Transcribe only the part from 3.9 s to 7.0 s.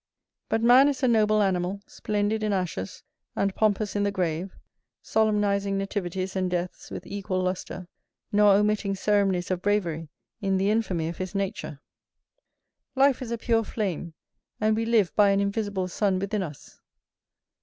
in the grave, solemnizing nativities and deaths